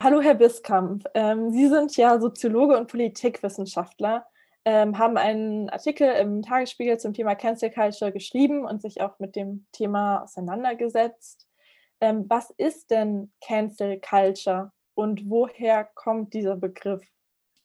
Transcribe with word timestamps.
Hallo, 0.00 0.20
Herr 0.20 0.34
Biskamp. 0.34 1.06
Ähm, 1.14 1.50
Sie 1.50 1.66
sind 1.68 1.96
ja 1.96 2.20
Soziologe 2.20 2.78
und 2.78 2.86
Politikwissenschaftler, 2.86 4.28
ähm, 4.64 4.96
haben 4.96 5.16
einen 5.16 5.68
Artikel 5.70 6.08
im 6.12 6.40
Tagesspiegel 6.42 6.98
zum 6.98 7.14
Thema 7.14 7.34
Cancel 7.34 7.72
Culture 7.72 8.12
geschrieben 8.12 8.64
und 8.64 8.80
sich 8.80 9.00
auch 9.00 9.18
mit 9.18 9.34
dem 9.34 9.66
Thema 9.72 10.22
auseinandergesetzt. 10.22 11.48
Ähm, 12.00 12.26
was 12.28 12.50
ist 12.58 12.92
denn 12.92 13.32
Cancel 13.40 14.00
Culture 14.00 14.70
und 14.94 15.28
woher 15.28 15.88
kommt 15.96 16.32
dieser 16.32 16.54
Begriff? 16.54 17.04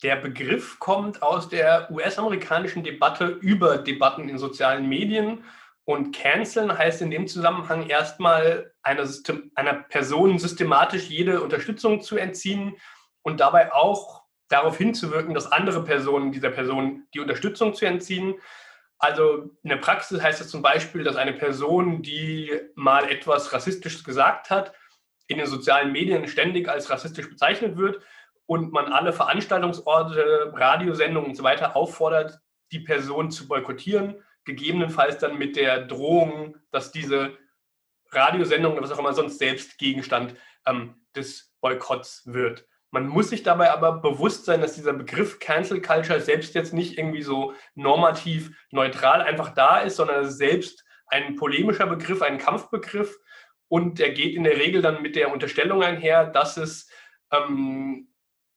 Der 0.02 0.15
Begriff 0.15 0.79
kommt 0.79 1.21
aus 1.21 1.50
der 1.50 1.88
US-amerikanischen 1.91 2.84
Debatte 2.84 3.27
über 3.27 3.77
Debatten 3.77 4.27
in 4.27 4.39
sozialen 4.39 4.89
Medien 4.89 5.43
und 5.86 6.15
canceln 6.15 6.77
heißt 6.77 7.02
in 7.02 7.11
dem 7.11 7.27
Zusammenhang 7.27 7.88
erstmal 7.88 8.73
einer, 8.83 9.05
System, 9.05 9.52
einer 9.55 9.73
Person 9.73 10.39
systematisch 10.39 11.09
jede 11.09 11.41
Unterstützung 11.41 12.02
zu 12.02 12.18
entziehen 12.18 12.77
und 13.21 13.39
dabei 13.39 13.73
auch 13.73 14.23
darauf 14.47 14.78
hinzuwirken, 14.78 15.33
dass 15.33 15.51
andere 15.51 15.83
Personen 15.83 16.32
dieser 16.32 16.51
Person 16.51 17.07
die 17.14 17.19
Unterstützung 17.19 17.73
zu 17.73 17.86
entziehen. 17.86 18.36
Also 18.97 19.51
in 19.64 19.69
der 19.69 19.78
Praxis 19.78 20.21
heißt 20.21 20.39
es 20.39 20.50
zum 20.50 20.61
Beispiel, 20.61 21.04
dass 21.04 21.18
eine 21.18 21.33
Person, 21.33 22.01
die 22.01 22.51
mal 22.75 23.09
etwas 23.09 23.51
Rassistisches 23.51 24.04
gesagt 24.04 24.50
hat, 24.50 24.73
in 25.28 25.37
den 25.37 25.47
sozialen 25.47 25.92
Medien 25.92 26.28
ständig 26.28 26.70
als 26.70 26.89
rassistisch 26.89 27.29
bezeichnet 27.29 27.75
wird 27.75 28.01
und 28.45 28.71
man 28.71 28.93
alle 28.93 29.11
Veranstaltungsorte, 29.11 30.54
Radiosendungen 30.54 31.31
und 31.31 31.36
so 31.36 31.45
auffordert, 31.45 32.39
die 32.72 32.81
Person 32.81 33.31
zu 33.31 33.47
boykottieren 33.47 34.22
gegebenenfalls 34.45 35.17
dann 35.17 35.38
mit 35.38 35.56
der 35.56 35.86
Drohung, 35.86 36.58
dass 36.72 36.92
diese 36.92 37.38
Radiosendung 38.11 38.73
oder 38.73 38.84
was 38.84 38.92
auch 38.92 39.00
immer 39.00 39.14
sonst 39.14 39.39
selbst 39.39 39.78
Gegenstand 39.78 40.36
ähm, 40.66 40.95
des 41.16 41.53
Boykotts 41.61 42.23
wird. 42.25 42.67
Man 42.92 43.08
muss 43.08 43.30
sich 43.30 43.42
dabei 43.42 43.72
aber 43.72 43.94
bewusst 43.94 44.45
sein, 44.45 44.61
dass 44.61 44.75
dieser 44.75 44.94
Begriff 44.94 45.39
Cancel 45.39 45.81
Culture 45.81 46.22
selbst 46.22 46.54
jetzt 46.54 46.73
nicht 46.73 46.98
irgendwie 46.98 47.23
so 47.23 47.54
normativ 47.73 48.52
neutral 48.70 49.22
einfach 49.22 49.50
da 49.50 49.80
ist, 49.80 49.95
sondern 49.95 50.30
selbst 50.30 50.86
ein 51.08 51.36
polemischer 51.36 51.88
Begriff, 51.88 52.22
ein 52.22 52.38
Kampfbegriff. 52.38 53.17
Und 53.67 53.98
der 53.98 54.12
geht 54.12 54.36
in 54.36 54.44
der 54.44 54.58
Regel 54.58 54.84
dann 54.84 55.02
mit 55.02 55.16
der 55.16 55.32
Unterstellung 55.32 55.82
einher, 55.82 56.28
dass 56.28 56.58
es 56.58 56.88
ähm, 57.32 58.12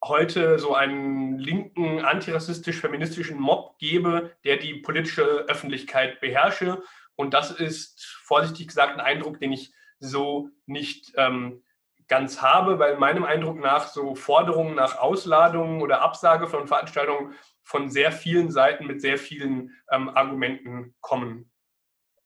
heute 0.08 0.58
so 0.58 0.74
einen 0.74 1.38
linken, 1.38 2.04
antirassistisch-feministischen 2.04 3.38
Mob 3.38 3.78
gebe, 3.78 4.32
der 4.44 4.56
die 4.56 4.74
politische 4.74 5.44
Öffentlichkeit 5.48 6.20
beherrsche. 6.20 6.82
Und 7.14 7.34
das 7.34 7.50
ist 7.50 8.04
vorsichtig 8.22 8.68
gesagt 8.68 8.94
ein 8.94 9.00
Eindruck, 9.00 9.40
den 9.40 9.52
ich 9.52 9.72
so 9.98 10.50
nicht 10.66 11.12
ähm, 11.16 11.62
ganz 12.08 12.42
habe, 12.42 12.78
weil 12.78 12.96
meinem 12.98 13.24
Eindruck 13.24 13.58
nach 13.58 13.88
so 13.88 14.14
Forderungen 14.14 14.74
nach 14.74 14.98
Ausladungen 14.98 15.82
oder 15.82 16.02
Absage 16.02 16.46
von 16.46 16.68
Veranstaltungen 16.68 17.34
von 17.62 17.90
sehr 17.90 18.12
vielen 18.12 18.50
Seiten 18.50 18.86
mit 18.86 19.00
sehr 19.00 19.18
vielen 19.18 19.72
ähm, 19.90 20.08
Argumenten 20.10 20.94
kommen. 21.00 21.50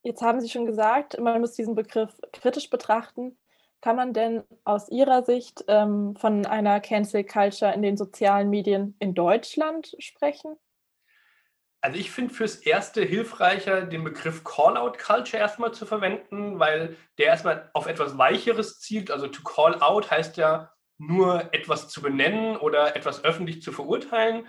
Jetzt 0.03 0.23
haben 0.23 0.41
Sie 0.41 0.49
schon 0.49 0.67
gesagt, 0.67 1.19
man 1.21 1.41
muss 1.41 1.53
diesen 1.53 1.75
Begriff 1.75 2.15
kritisch 2.33 2.71
betrachten. 2.71 3.39
Kann 3.81 3.97
man 3.97 4.13
denn 4.13 4.43
aus 4.65 4.91
Ihrer 4.91 5.25
Sicht 5.25 5.65
ähm, 5.69 6.15
von 6.17 6.45
einer 6.45 6.81
Cancel 6.81 7.25
Culture 7.25 7.73
in 7.73 7.83
den 7.83 7.97
sozialen 7.97 8.51
Medien 8.51 8.95
in 8.99 9.15
Deutschland 9.15 9.97
sprechen? 9.99 10.57
Also 11.83 11.99
ich 11.99 12.11
finde 12.11 12.35
fürs 12.35 12.57
Erste 12.57 13.03
hilfreicher, 13.03 13.83
den 13.83 14.05
Begriff 14.05 14.45
Call-out 14.45 14.99
Culture 14.99 15.39
erstmal 15.39 15.73
zu 15.73 15.87
verwenden, 15.87 16.59
weil 16.59 16.97
der 17.17 17.27
erstmal 17.27 17.71
auf 17.73 17.87
etwas 17.87 18.19
Weicheres 18.19 18.81
zielt. 18.81 19.11
Also 19.11 19.29
to 19.29 19.43
call 19.43 19.81
out 19.81 20.11
heißt 20.11 20.37
ja 20.37 20.73
nur 20.99 21.55
etwas 21.55 21.89
zu 21.89 22.03
benennen 22.03 22.57
oder 22.57 22.95
etwas 22.97 23.25
öffentlich 23.25 23.63
zu 23.63 23.73
verurteilen. 23.73 24.47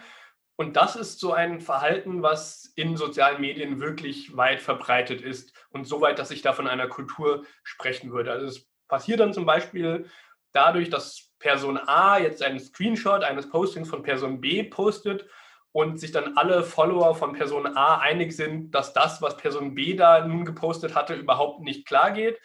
Und 0.57 0.75
das 0.75 0.97
ist 0.97 1.21
so 1.21 1.31
ein 1.31 1.61
Verhalten, 1.61 2.21
was 2.21 2.73
in 2.75 2.97
sozialen 2.97 3.39
Medien 3.39 3.79
wirklich 3.79 4.35
weit 4.35 4.61
verbreitet 4.61 5.21
ist 5.21 5.53
und 5.69 5.85
so 5.85 6.01
weit, 6.01 6.19
dass 6.19 6.31
ich 6.31 6.41
da 6.41 6.51
von 6.51 6.67
einer 6.67 6.89
Kultur 6.89 7.45
sprechen 7.63 8.11
würde. 8.11 8.33
Also 8.33 8.45
es 8.45 8.70
passiert 8.91 9.21
dann 9.21 9.33
zum 9.33 9.45
Beispiel 9.45 10.05
dadurch, 10.51 10.89
dass 10.89 11.31
Person 11.39 11.77
A 11.77 12.19
jetzt 12.19 12.43
einen 12.43 12.59
Screenshot 12.59 13.23
eines 13.23 13.49
Postings 13.49 13.89
von 13.89 14.03
Person 14.03 14.41
B 14.41 14.63
postet 14.63 15.25
und 15.71 15.97
sich 15.99 16.11
dann 16.11 16.37
alle 16.37 16.61
Follower 16.63 17.15
von 17.15 17.31
Person 17.31 17.77
A 17.77 17.99
einig 17.99 18.35
sind, 18.35 18.75
dass 18.75 18.93
das, 18.93 19.21
was 19.21 19.37
Person 19.37 19.73
B 19.73 19.95
da 19.95 20.27
nun 20.27 20.43
gepostet 20.43 20.93
hatte, 20.93 21.13
überhaupt 21.13 21.61
nicht 21.61 21.87
klar 21.87 22.11
geht. 22.11 22.39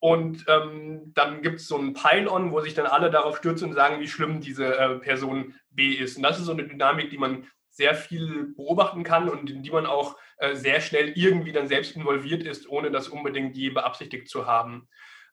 Und 0.00 0.44
ähm, 0.48 1.12
dann 1.14 1.42
gibt 1.42 1.60
es 1.60 1.68
so 1.68 1.78
ein 1.78 1.94
Pile-On, 1.94 2.50
wo 2.50 2.60
sich 2.60 2.74
dann 2.74 2.86
alle 2.86 3.10
darauf 3.10 3.38
stürzen 3.38 3.68
und 3.68 3.74
sagen, 3.74 4.00
wie 4.00 4.08
schlimm 4.08 4.40
diese 4.40 4.76
äh, 4.76 4.98
Person 4.98 5.54
B 5.70 5.92
ist. 5.92 6.16
Und 6.16 6.24
das 6.24 6.38
ist 6.38 6.46
so 6.46 6.52
eine 6.52 6.66
Dynamik, 6.66 7.10
die 7.10 7.18
man 7.18 7.46
sehr 7.70 7.94
viel 7.94 8.52
beobachten 8.56 9.04
kann 9.04 9.28
und 9.28 9.48
in 9.48 9.62
die 9.62 9.70
man 9.70 9.86
auch 9.86 10.16
äh, 10.38 10.56
sehr 10.56 10.80
schnell 10.80 11.12
irgendwie 11.14 11.52
dann 11.52 11.68
selbst 11.68 11.94
involviert 11.94 12.42
ist, 12.42 12.68
ohne 12.68 12.90
das 12.90 13.08
unbedingt 13.08 13.56
je 13.56 13.70
beabsichtigt 13.70 14.28
zu 14.28 14.46
haben. 14.46 14.88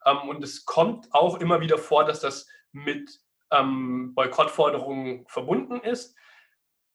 Ähm, 0.06 0.30
und 0.30 0.44
es 0.44 0.66
kommt 0.66 1.14
auch 1.14 1.40
immer 1.40 1.62
wieder 1.62 1.78
vor, 1.78 2.06
dass 2.06 2.20
das 2.20 2.48
mit 2.72 3.20
ähm, 3.52 4.14
Boykottforderungen 4.16 5.26
verbunden 5.28 5.80
ist. 5.82 6.16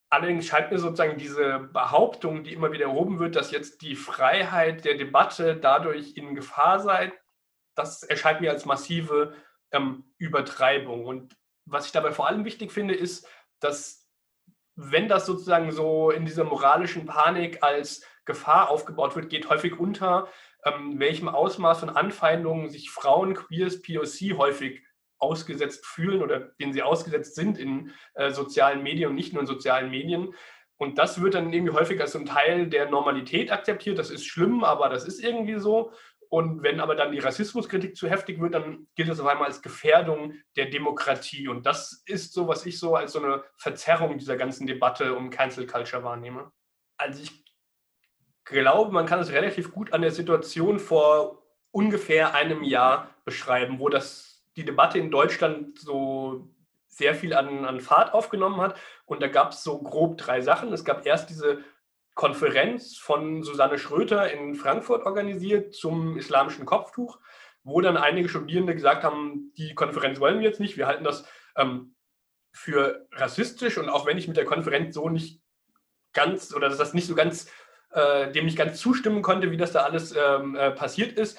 Allerdings 0.09 0.47
scheint 0.47 0.72
mir 0.72 0.78
sozusagen 0.78 1.19
diese 1.19 1.60
Behauptung, 1.72 2.43
die 2.43 2.53
immer 2.53 2.72
wieder 2.72 2.87
erhoben 2.87 3.21
wird, 3.21 3.37
dass 3.37 3.53
jetzt 3.53 3.82
die 3.82 3.94
Freiheit 3.94 4.84
der 4.84 4.97
Debatte 4.97 5.56
dadurch 5.56 6.16
in 6.16 6.34
Gefahr 6.34 6.81
sei, 6.81 7.12
das 7.76 8.03
erscheint 8.03 8.41
mir 8.41 8.50
als 8.50 8.65
massive 8.65 9.34
ähm, 9.71 10.12
Übertreibung. 10.19 11.06
Und 11.06 11.37
was 11.65 11.87
ich 11.87 11.92
dabei 11.92 12.10
vor 12.10 12.27
allem 12.27 12.44
wichtig 12.44 12.72
finde, 12.72 12.94
ist, 12.94 13.28
dass 13.60 14.09
wenn 14.75 15.09
das 15.09 15.27
sozusagen 15.27 15.71
so 15.71 16.10
in 16.10 16.25
dieser 16.25 16.44
moralischen 16.44 17.06
Panik 17.06 17.62
als 17.62 18.04
Gefahr 18.25 18.71
aufgebaut 18.71 19.15
wird, 19.15 19.31
geht 19.31 19.48
häufig 19.48 19.78
unter, 19.78 20.28
ähm, 20.65 20.98
welchem 20.98 21.28
Ausmaß 21.28 21.81
von 21.81 21.91
Anfeindungen 21.91 22.71
sich 22.71 22.91
Frauen, 22.91 23.34
Queers, 23.34 23.82
POC 23.82 24.37
häufig 24.38 24.82
ausgesetzt 25.19 25.87
fühlen 25.87 26.22
oder 26.22 26.41
denen 26.60 26.72
sie 26.72 26.82
ausgesetzt 26.82 27.34
sind 27.34 27.59
in 27.59 27.93
äh, 28.15 28.31
sozialen 28.31 28.82
Medien 28.82 29.10
und 29.10 29.15
nicht 29.15 29.32
nur 29.32 29.43
in 29.43 29.47
sozialen 29.47 29.91
Medien. 29.91 30.34
Und 30.78 30.98
das 30.98 31.21
wird 31.21 31.34
dann 31.34 31.53
irgendwie 31.53 31.75
häufig 31.75 32.00
als 32.00 32.12
so 32.12 32.19
ein 32.19 32.26
Teil 32.26 32.69
der 32.69 32.88
Normalität 32.88 33.53
akzeptiert. 33.53 33.98
Das 33.98 34.10
ist 34.10 34.25
schlimm, 34.25 34.65
aber 34.65 34.88
das 34.88 35.04
ist 35.04 35.22
irgendwie 35.22 35.59
so. 35.59 35.93
Und 36.31 36.62
wenn 36.62 36.81
aber 36.81 36.94
dann 36.94 37.12
die 37.12 37.19
Rassismuskritik 37.19 37.97
zu 37.97 38.09
heftig 38.09 38.41
wird, 38.41 38.54
dann 38.54 38.87
gilt 38.94 39.09
das 39.09 39.21
auf 39.21 39.27
einmal 39.27 39.48
als 39.48 39.62
Gefährdung 39.62 40.34
der 40.56 40.66
Demokratie. 40.66 41.48
Und 41.48 41.66
das 41.66 42.03
ist 42.06 42.32
so, 42.32 42.48
was 42.48 42.65
ich 42.65 42.78
so 42.78 42.94
als 42.94 43.12
so 43.12 43.22
eine 43.22 43.44
Verzerrung 43.59 44.16
dieser 44.16 44.37
ganzen 44.37 44.66
Debatte 44.66 45.16
um 45.16 45.28
Cancel 45.28 45.66
Culture 45.66 46.03
wahrnehme. 46.03 46.50
Also 46.97 47.22
ich 47.22 47.44
glaube, 48.50 48.93
man 48.93 49.06
kann 49.06 49.21
es 49.21 49.33
relativ 49.33 49.72
gut 49.72 49.93
an 49.93 50.03
der 50.03 50.11
Situation 50.11 50.78
vor 50.78 51.43
ungefähr 51.71 52.34
einem 52.34 52.62
Jahr 52.62 53.15
beschreiben, 53.25 53.78
wo 53.78 53.88
das, 53.88 54.44
die 54.56 54.65
Debatte 54.65 54.99
in 54.99 55.11
Deutschland 55.11 55.78
so 55.78 56.49
sehr 56.89 57.15
viel 57.15 57.33
an, 57.34 57.65
an 57.65 57.81
Fahrt 57.81 58.12
aufgenommen 58.12 58.60
hat. 58.60 58.77
Und 59.06 59.22
da 59.22 59.28
gab 59.28 59.53
es 59.53 59.62
so 59.62 59.81
grob 59.81 60.19
drei 60.19 60.41
Sachen. 60.41 60.72
Es 60.72 60.84
gab 60.84 61.06
erst 61.06 61.31
diese 61.31 61.65
Konferenz 62.15 62.99
von 62.99 63.43
Susanne 63.43 63.78
Schröter 63.78 64.31
in 64.33 64.55
Frankfurt 64.55 65.06
organisiert 65.06 65.75
zum 65.75 66.19
islamischen 66.19 66.66
Kopftuch, 66.66 67.19
wo 67.62 67.81
dann 67.81 67.97
einige 67.97 68.28
Studierende 68.28 68.75
gesagt 68.75 69.05
haben, 69.05 69.53
die 69.56 69.75
Konferenz 69.75 70.21
wollen 70.21 70.41
wir 70.41 70.47
jetzt 70.47 70.60
nicht, 70.60 70.77
wir 70.77 70.87
halten 70.87 71.05
das 71.05 71.25
ähm, 71.56 71.94
für 72.53 73.06
rassistisch 73.12 73.78
und 73.78 73.89
auch 73.89 74.06
wenn 74.06 74.19
ich 74.19 74.28
mit 74.28 74.37
der 74.37 74.44
Konferenz 74.44 74.94
so 74.94 75.09
nicht 75.09 75.41
ganz 76.12 76.53
oder 76.55 76.69
dass 76.69 76.78
das 76.78 76.94
nicht 76.94 77.06
so 77.06 77.15
ganz 77.15 77.50
äh, 77.93 78.31
dem 78.33 78.47
ich 78.47 78.56
ganz 78.56 78.78
zustimmen 78.78 79.23
konnte, 79.23 79.51
wie 79.51 79.56
das 79.56 79.73
da 79.73 79.81
alles 79.81 80.15
ähm, 80.17 80.56
äh, 80.56 80.71
passiert 80.71 81.19
ist, 81.19 81.39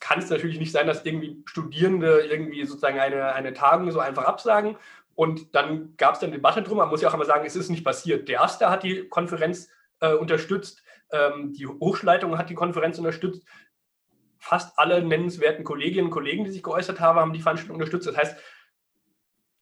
kann 0.00 0.20
es 0.20 0.30
natürlich 0.30 0.58
nicht 0.58 0.72
sein, 0.72 0.86
dass 0.86 1.04
irgendwie 1.04 1.42
Studierende 1.44 2.20
irgendwie 2.20 2.64
sozusagen 2.64 3.00
eine, 3.00 3.32
eine 3.32 3.52
Tagung 3.52 3.90
so 3.90 4.00
einfach 4.00 4.24
absagen. 4.24 4.76
Und 5.14 5.54
dann 5.54 5.96
gab 5.96 6.14
es 6.14 6.20
dann 6.20 6.30
Debatte 6.30 6.62
drum. 6.62 6.78
Man 6.78 6.88
muss 6.88 7.02
ja 7.02 7.08
auch 7.08 7.14
immer 7.14 7.24
sagen, 7.24 7.44
es 7.44 7.56
ist 7.56 7.70
nicht 7.70 7.84
passiert. 7.84 8.28
Der 8.28 8.40
Erste 8.40 8.70
hat 8.70 8.84
die 8.84 9.08
Konferenz 9.08 9.68
äh, 10.00 10.12
unterstützt, 10.12 10.82
ähm, 11.10 11.52
die 11.52 11.66
Hochschulleitung 11.66 12.38
hat 12.38 12.50
die 12.50 12.54
Konferenz 12.54 12.98
unterstützt. 12.98 13.44
Fast 14.38 14.78
alle 14.78 15.02
nennenswerten 15.02 15.64
Kolleginnen 15.64 16.06
und 16.06 16.12
Kollegen, 16.12 16.44
die 16.44 16.52
sich 16.52 16.62
geäußert 16.62 17.00
haben, 17.00 17.18
haben 17.18 17.32
die 17.32 17.40
Veranstaltung 17.40 17.74
unterstützt. 17.74 18.06
Das 18.06 18.16
heißt, 18.16 18.38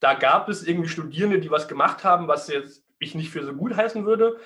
da 0.00 0.12
gab 0.12 0.50
es 0.50 0.66
irgendwie 0.66 0.90
Studierende, 0.90 1.40
die 1.40 1.50
was 1.50 1.68
gemacht 1.68 2.04
haben, 2.04 2.28
was 2.28 2.48
jetzt 2.48 2.84
ich 2.98 3.14
nicht 3.14 3.30
für 3.30 3.44
so 3.44 3.54
gut 3.54 3.74
heißen 3.76 4.04
würde 4.04 4.38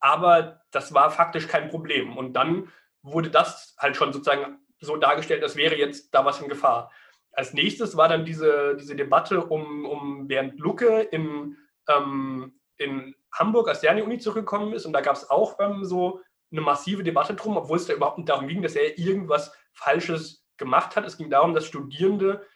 aber 0.00 0.62
das 0.70 0.94
war 0.94 1.10
faktisch 1.10 1.48
kein 1.48 1.68
Problem. 1.68 2.16
Und 2.16 2.34
dann 2.34 2.70
wurde 3.02 3.30
das 3.30 3.74
halt 3.78 3.96
schon 3.96 4.12
sozusagen 4.12 4.58
so 4.80 4.96
dargestellt, 4.96 5.42
als 5.42 5.56
wäre 5.56 5.76
jetzt 5.76 6.14
da 6.14 6.24
was 6.24 6.40
in 6.40 6.48
Gefahr. 6.48 6.90
Als 7.32 7.54
nächstes 7.54 7.96
war 7.96 8.08
dann 8.08 8.24
diese, 8.24 8.76
diese 8.76 8.96
Debatte 8.96 9.44
um, 9.44 9.84
um 9.84 10.26
Bernd 10.26 10.58
Lucke 10.58 11.02
in, 11.02 11.56
ähm, 11.88 12.58
in 12.78 13.14
Hamburg, 13.32 13.68
als 13.68 13.80
der 13.80 13.90
an 13.90 13.96
die 13.98 14.02
Uni 14.02 14.18
zurückgekommen 14.18 14.72
ist. 14.72 14.86
Und 14.86 14.92
da 14.92 15.00
gab 15.00 15.16
es 15.16 15.28
auch 15.30 15.58
ähm, 15.60 15.84
so 15.84 16.20
eine 16.50 16.60
massive 16.60 17.02
Debatte 17.02 17.34
drum, 17.34 17.56
obwohl 17.56 17.76
es 17.76 17.86
da 17.86 17.94
überhaupt 17.94 18.18
nicht 18.18 18.28
darum 18.28 18.48
ging, 18.48 18.62
dass 18.62 18.74
er 18.74 18.98
irgendwas 18.98 19.54
Falsches 19.72 20.46
gemacht 20.56 20.96
hat. 20.96 21.04
Es 21.04 21.18
ging 21.18 21.30
darum, 21.30 21.54
dass 21.54 21.66
Studierende 21.66 22.46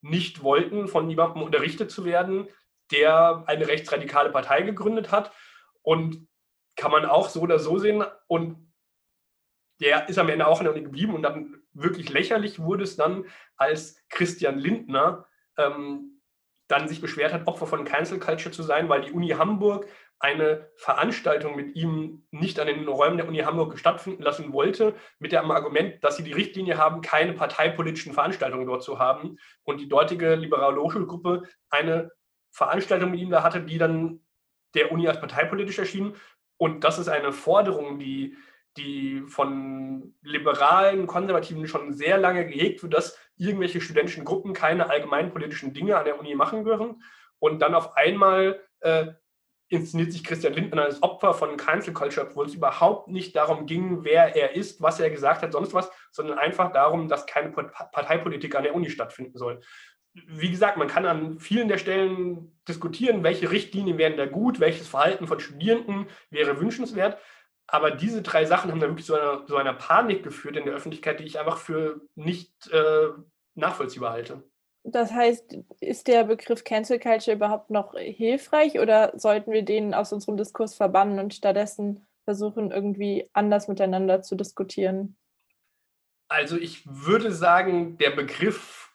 nicht 0.00 0.42
wollten, 0.42 0.88
von 0.88 1.08
jemandem 1.08 1.42
unterrichtet 1.42 1.90
zu 1.90 2.04
werden, 2.04 2.48
der 2.92 3.44
eine 3.46 3.66
rechtsradikale 3.66 4.30
Partei 4.30 4.62
gegründet 4.62 5.10
hat. 5.10 5.32
Und 5.82 6.27
kann 6.78 6.92
man 6.92 7.04
auch 7.04 7.28
so 7.28 7.42
oder 7.42 7.58
so 7.58 7.78
sehen. 7.78 8.04
Und 8.28 8.72
der 9.80 10.08
ist 10.08 10.18
am 10.18 10.28
Ende 10.28 10.46
auch 10.46 10.60
in 10.60 10.64
der 10.64 10.72
Uni 10.72 10.84
geblieben. 10.84 11.14
Und 11.14 11.22
dann 11.22 11.60
wirklich 11.72 12.08
lächerlich 12.08 12.60
wurde 12.60 12.84
es 12.84 12.96
dann, 12.96 13.26
als 13.56 14.02
Christian 14.08 14.58
Lindner 14.58 15.26
ähm, 15.58 16.22
dann 16.68 16.88
sich 16.88 17.00
beschwert 17.00 17.32
hat, 17.32 17.46
Opfer 17.46 17.66
von 17.66 17.84
Cancel 17.84 18.20
Culture 18.20 18.52
zu 18.52 18.62
sein, 18.62 18.88
weil 18.88 19.02
die 19.02 19.12
Uni 19.12 19.30
Hamburg 19.30 19.86
eine 20.20 20.70
Veranstaltung 20.76 21.56
mit 21.56 21.76
ihm 21.76 22.26
nicht 22.30 22.58
an 22.60 22.66
den 22.66 22.86
Räumen 22.86 23.16
der 23.16 23.28
Uni 23.28 23.38
Hamburg 23.38 23.78
stattfinden 23.78 24.22
lassen 24.22 24.52
wollte, 24.52 24.94
mit 25.18 25.32
dem 25.32 25.50
Argument, 25.50 26.02
dass 26.02 26.16
sie 26.16 26.24
die 26.24 26.32
Richtlinie 26.32 26.76
haben, 26.76 27.00
keine 27.00 27.32
parteipolitischen 27.32 28.12
Veranstaltungen 28.12 28.66
dort 28.66 28.82
zu 28.82 28.98
haben. 28.98 29.36
Und 29.62 29.80
die 29.80 29.88
dortige 29.88 30.34
liberale 30.34 30.80
Hochschulgruppe 30.80 31.42
eine 31.70 32.10
Veranstaltung 32.50 33.10
mit 33.10 33.20
ihm 33.20 33.30
da 33.30 33.42
hatte, 33.42 33.62
die 33.62 33.78
dann 33.78 34.20
der 34.74 34.92
Uni 34.92 35.08
als 35.08 35.20
parteipolitisch 35.20 35.78
erschien. 35.78 36.14
Und 36.58 36.84
das 36.84 36.98
ist 36.98 37.08
eine 37.08 37.32
Forderung, 37.32 37.98
die, 37.98 38.36
die 38.76 39.22
von 39.26 40.14
liberalen, 40.22 41.06
konservativen 41.06 41.66
schon 41.66 41.92
sehr 41.92 42.18
lange 42.18 42.46
gehegt 42.46 42.82
wird, 42.82 42.94
dass 42.94 43.18
irgendwelche 43.36 43.80
studentischen 43.80 44.24
Gruppen 44.24 44.52
keine 44.52 44.90
allgemeinpolitischen 44.90 45.72
Dinge 45.72 45.96
an 45.96 46.04
der 46.04 46.18
Uni 46.18 46.34
machen 46.34 46.64
dürfen. 46.64 47.02
Und 47.38 47.60
dann 47.62 47.74
auf 47.74 47.96
einmal 47.96 48.60
äh, 48.80 49.06
inszeniert 49.68 50.12
sich 50.12 50.24
Christian 50.24 50.54
Lindner 50.54 50.82
als 50.82 51.02
Opfer 51.02 51.34
von 51.34 51.56
Cancel 51.56 51.92
Culture, 51.92 52.26
obwohl 52.26 52.46
es 52.46 52.54
überhaupt 52.54 53.08
nicht 53.08 53.36
darum 53.36 53.66
ging, 53.66 54.02
wer 54.02 54.34
er 54.34 54.54
ist, 54.54 54.80
was 54.82 54.98
er 54.98 55.10
gesagt 55.10 55.42
hat, 55.42 55.52
sonst 55.52 55.74
was, 55.74 55.90
sondern 56.10 56.38
einfach 56.38 56.72
darum, 56.72 57.08
dass 57.08 57.26
keine 57.26 57.50
Parteipolitik 57.50 58.54
an 58.54 58.64
der 58.64 58.74
Uni 58.74 58.90
stattfinden 58.90 59.36
soll. 59.36 59.60
Wie 60.14 60.50
gesagt, 60.50 60.76
man 60.76 60.88
kann 60.88 61.06
an 61.06 61.38
vielen 61.38 61.68
der 61.68 61.78
Stellen 61.78 62.58
diskutieren, 62.66 63.22
welche 63.22 63.50
Richtlinien 63.50 63.98
wären 63.98 64.16
da 64.16 64.26
gut, 64.26 64.60
welches 64.60 64.88
Verhalten 64.88 65.26
von 65.26 65.40
Studierenden 65.40 66.06
wäre 66.30 66.60
wünschenswert. 66.60 67.18
Aber 67.66 67.90
diese 67.90 68.22
drei 68.22 68.46
Sachen 68.46 68.70
haben 68.70 68.80
da 68.80 68.88
wirklich 68.88 69.06
so 69.06 69.14
einer, 69.14 69.46
so 69.46 69.56
einer 69.56 69.74
Panik 69.74 70.22
geführt 70.22 70.56
in 70.56 70.64
der 70.64 70.74
Öffentlichkeit, 70.74 71.20
die 71.20 71.24
ich 71.24 71.38
einfach 71.38 71.58
für 71.58 72.00
nicht 72.14 72.70
äh, 72.72 73.08
nachvollziehbar 73.54 74.12
halte. 74.12 74.42
Das 74.84 75.12
heißt, 75.12 75.58
ist 75.80 76.08
der 76.08 76.24
Begriff 76.24 76.64
Cancel 76.64 76.98
Culture 76.98 77.36
überhaupt 77.36 77.70
noch 77.70 77.94
hilfreich 77.94 78.78
oder 78.78 79.12
sollten 79.16 79.52
wir 79.52 79.62
den 79.62 79.92
aus 79.92 80.12
unserem 80.12 80.38
Diskurs 80.38 80.74
verbannen 80.74 81.18
und 81.18 81.34
stattdessen 81.34 82.06
versuchen, 82.24 82.70
irgendwie 82.70 83.28
anders 83.34 83.68
miteinander 83.68 84.22
zu 84.22 84.34
diskutieren? 84.34 85.16
Also 86.28 86.56
ich 86.56 86.86
würde 86.86 87.32
sagen, 87.32 87.98
der 87.98 88.10
Begriff 88.10 88.87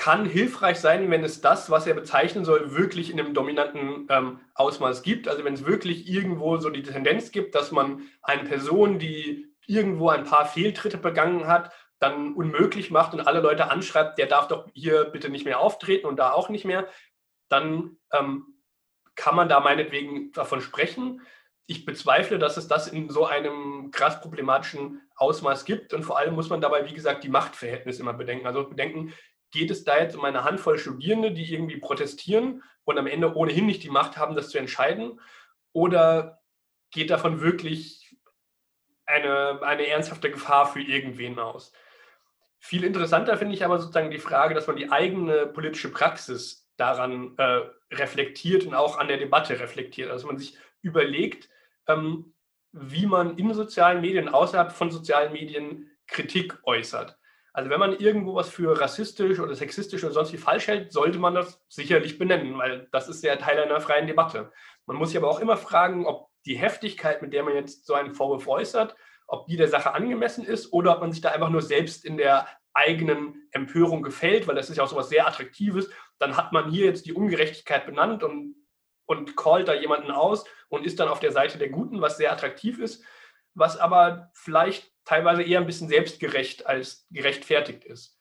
kann 0.00 0.24
hilfreich 0.24 0.80
sein, 0.80 1.10
wenn 1.10 1.22
es 1.22 1.42
das, 1.42 1.70
was 1.70 1.86
er 1.86 1.92
bezeichnen 1.92 2.46
soll, 2.46 2.74
wirklich 2.74 3.10
in 3.10 3.20
einem 3.20 3.34
dominanten 3.34 4.06
ähm, 4.08 4.40
Ausmaß 4.54 5.02
gibt. 5.02 5.28
Also 5.28 5.44
wenn 5.44 5.52
es 5.52 5.66
wirklich 5.66 6.08
irgendwo 6.08 6.56
so 6.56 6.70
die 6.70 6.82
Tendenz 6.82 7.32
gibt, 7.32 7.54
dass 7.54 7.70
man 7.70 8.00
eine 8.22 8.44
Person, 8.44 8.98
die 8.98 9.54
irgendwo 9.66 10.08
ein 10.08 10.24
paar 10.24 10.46
Fehltritte 10.46 10.96
begangen 10.96 11.46
hat, 11.46 11.70
dann 11.98 12.32
unmöglich 12.32 12.90
macht 12.90 13.12
und 13.12 13.20
alle 13.26 13.40
Leute 13.40 13.70
anschreibt, 13.70 14.16
der 14.16 14.24
darf 14.24 14.48
doch 14.48 14.68
hier 14.72 15.04
bitte 15.04 15.28
nicht 15.28 15.44
mehr 15.44 15.60
auftreten 15.60 16.06
und 16.06 16.16
da 16.16 16.32
auch 16.32 16.48
nicht 16.48 16.64
mehr, 16.64 16.88
dann 17.50 17.98
ähm, 18.14 18.46
kann 19.16 19.36
man 19.36 19.50
da 19.50 19.60
meinetwegen 19.60 20.32
davon 20.32 20.62
sprechen. 20.62 21.20
Ich 21.66 21.84
bezweifle, 21.84 22.38
dass 22.38 22.56
es 22.56 22.68
das 22.68 22.88
in 22.88 23.10
so 23.10 23.26
einem 23.26 23.90
krass 23.90 24.22
problematischen 24.22 25.02
Ausmaß 25.16 25.66
gibt. 25.66 25.92
Und 25.92 26.04
vor 26.04 26.16
allem 26.16 26.34
muss 26.34 26.48
man 26.48 26.62
dabei, 26.62 26.88
wie 26.88 26.94
gesagt, 26.94 27.22
die 27.22 27.28
Machtverhältnisse 27.28 28.00
immer 28.00 28.14
bedenken. 28.14 28.46
Also 28.46 28.66
bedenken, 28.66 29.12
geht 29.50 29.70
es 29.70 29.84
da 29.84 29.98
jetzt 29.98 30.16
um 30.16 30.24
eine 30.24 30.44
Handvoll 30.44 30.78
Studierende, 30.78 31.32
die 31.32 31.52
irgendwie 31.52 31.78
protestieren 31.78 32.62
und 32.84 32.98
am 32.98 33.06
Ende 33.06 33.34
ohnehin 33.34 33.66
nicht 33.66 33.82
die 33.82 33.90
Macht 33.90 34.16
haben, 34.16 34.34
das 34.34 34.50
zu 34.50 34.58
entscheiden? 34.58 35.20
Oder 35.72 36.40
geht 36.90 37.10
davon 37.10 37.40
wirklich 37.40 38.16
eine, 39.06 39.62
eine 39.62 39.86
ernsthafte 39.86 40.30
Gefahr 40.30 40.66
für 40.66 40.80
irgendwen 40.80 41.38
aus? 41.38 41.72
Viel 42.58 42.84
interessanter 42.84 43.38
finde 43.38 43.54
ich 43.54 43.64
aber 43.64 43.78
sozusagen 43.78 44.10
die 44.10 44.18
Frage, 44.18 44.54
dass 44.54 44.66
man 44.66 44.76
die 44.76 44.90
eigene 44.90 45.46
politische 45.46 45.90
Praxis 45.90 46.68
daran 46.76 47.34
äh, 47.38 47.62
reflektiert 47.92 48.66
und 48.66 48.74
auch 48.74 48.98
an 48.98 49.08
der 49.08 49.18
Debatte 49.18 49.58
reflektiert. 49.58 50.10
Also 50.10 50.26
man 50.26 50.38
sich 50.38 50.56
überlegt, 50.82 51.48
ähm, 51.86 52.34
wie 52.72 53.06
man 53.06 53.36
in 53.36 53.52
sozialen 53.54 54.00
Medien, 54.00 54.28
außerhalb 54.28 54.72
von 54.72 54.90
sozialen 54.90 55.32
Medien 55.32 55.90
Kritik 56.06 56.58
äußert. 56.64 57.18
Also 57.52 57.70
wenn 57.70 57.80
man 57.80 57.98
irgendwo 57.98 58.34
was 58.34 58.48
für 58.48 58.80
rassistisch 58.80 59.40
oder 59.40 59.54
sexistisch 59.54 60.04
oder 60.04 60.12
sonst 60.12 60.32
wie 60.32 60.38
falsch 60.38 60.68
hält, 60.68 60.92
sollte 60.92 61.18
man 61.18 61.34
das 61.34 61.60
sicherlich 61.68 62.18
benennen, 62.18 62.56
weil 62.58 62.88
das 62.92 63.08
ist 63.08 63.24
ja 63.24 63.36
Teil 63.36 63.58
einer 63.58 63.80
freien 63.80 64.06
Debatte. 64.06 64.52
Man 64.86 64.96
muss 64.96 65.10
sich 65.10 65.18
aber 65.18 65.30
auch 65.30 65.40
immer 65.40 65.56
fragen, 65.56 66.06
ob 66.06 66.28
die 66.46 66.56
Heftigkeit, 66.56 67.22
mit 67.22 67.32
der 67.32 67.42
man 67.42 67.54
jetzt 67.54 67.86
so 67.86 67.94
einen 67.94 68.14
Vorwurf 68.14 68.46
äußert, 68.46 68.94
ob 69.26 69.46
die 69.46 69.56
der 69.56 69.68
Sache 69.68 69.94
angemessen 69.94 70.44
ist 70.44 70.72
oder 70.72 70.94
ob 70.94 71.00
man 71.00 71.12
sich 71.12 71.20
da 71.20 71.30
einfach 71.30 71.50
nur 71.50 71.62
selbst 71.62 72.04
in 72.04 72.16
der 72.16 72.46
eigenen 72.72 73.48
Empörung 73.50 74.02
gefällt, 74.02 74.46
weil 74.46 74.54
das 74.54 74.70
ist 74.70 74.76
ja 74.76 74.84
auch 74.84 74.88
so 74.88 74.96
etwas 74.96 75.08
sehr 75.08 75.26
Attraktives, 75.26 75.90
dann 76.18 76.36
hat 76.36 76.52
man 76.52 76.70
hier 76.70 76.86
jetzt 76.86 77.06
die 77.06 77.12
Ungerechtigkeit 77.12 77.84
benannt 77.86 78.22
und, 78.22 78.54
und 79.06 79.36
callt 79.36 79.68
da 79.68 79.74
jemanden 79.74 80.10
aus 80.10 80.44
und 80.68 80.86
ist 80.86 81.00
dann 81.00 81.08
auf 81.08 81.20
der 81.20 81.32
Seite 81.32 81.58
der 81.58 81.68
Guten, 81.68 82.00
was 82.00 82.16
sehr 82.16 82.32
attraktiv 82.32 82.78
ist, 82.78 83.04
was 83.54 83.78
aber 83.78 84.30
vielleicht 84.32 84.92
teilweise 85.04 85.42
eher 85.42 85.60
ein 85.60 85.66
bisschen 85.66 85.88
selbstgerecht 85.88 86.66
als 86.66 87.06
gerechtfertigt 87.10 87.84
ist. 87.84 88.16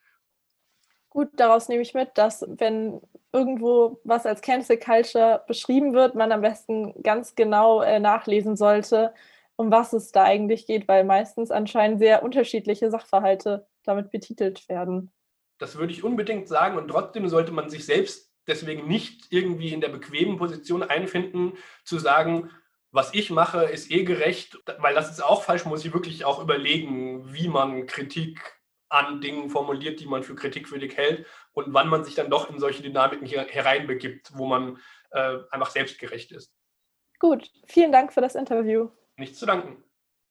Gut, 1.10 1.30
daraus 1.38 1.70
nehme 1.70 1.82
ich 1.82 1.94
mit, 1.94 2.18
dass 2.18 2.46
wenn 2.48 3.02
irgendwo 3.32 4.00
was 4.04 4.26
als 4.26 4.42
Cancel 4.42 4.78
Culture 4.78 5.44
beschrieben 5.48 5.94
wird, 5.94 6.16
man 6.16 6.32
am 6.32 6.42
besten 6.42 7.02
ganz 7.02 7.36
genau 7.36 7.82
äh, 7.82 8.00
nachlesen 8.00 8.56
sollte, 8.56 9.14
um 9.56 9.72
was 9.72 9.94
es 9.94 10.12
da 10.12 10.24
eigentlich 10.24 10.68
geht, 10.68 10.88
weil 10.88 11.04
meistens 11.04 11.52
anscheinend 11.52 12.00
sehr 12.00 12.24
unterschiedliche 12.24 12.92
Sachverhalte 12.92 13.68
damit 13.84 14.12
betitelt 14.12 14.70
werden. 14.70 15.12
Das 15.58 15.78
würde 15.78 15.92
ich 15.92 16.04
unbedingt 16.04 16.48
sagen 16.48 16.78
und 16.78 16.88
trotzdem 16.88 17.28
sollte 17.28 17.52
man 17.52 17.70
sich 17.70 17.86
selbst 17.86 18.32
deswegen 18.48 18.88
nicht 18.88 19.28
irgendwie 19.32 19.74
in 19.74 19.82
der 19.82 19.90
bequemen 19.90 20.38
Position 20.38 20.84
einfinden, 20.84 21.54
zu 21.84 22.00
sagen, 22.00 22.50
was 22.92 23.14
ich 23.14 23.30
mache, 23.30 23.64
ist 23.66 23.92
eh 23.92 24.04
gerecht, 24.04 24.58
weil 24.80 24.96
das 24.96 25.10
ist 25.10 25.22
auch 25.22 25.44
falsch, 25.44 25.66
muss 25.66 25.86
ich 25.86 25.94
wirklich 25.94 26.26
auch 26.26 26.42
überlegen, 26.42 27.34
wie 27.34 27.48
man 27.48 27.86
Kritik 27.86 28.60
an 28.90 29.22
Dingen 29.22 29.50
formuliert, 29.50 30.00
die 30.00 30.08
man 30.08 30.24
für 30.24 30.36
kritikwürdig 30.36 30.98
hält 30.98 31.26
und 31.54 31.74
wann 31.74 31.90
man 31.90 32.04
sich 32.04 32.16
dann 32.16 32.32
doch 32.32 32.50
in 32.50 32.60
solche 32.60 32.82
Dynamiken 32.82 33.28
hereinbegibt, 33.28 34.32
wo 34.34 34.48
man 34.48 34.80
äh, 35.12 35.38
einfach 35.52 35.70
selbstgerecht 35.70 36.32
ist. 36.32 36.52
Gut, 37.20 37.52
vielen 37.68 37.92
Dank 37.92 38.14
für 38.14 38.22
das 38.22 38.36
Interview. 38.36 38.90
Nichts 39.18 39.38
zu 39.38 39.46
danken. 39.46 39.84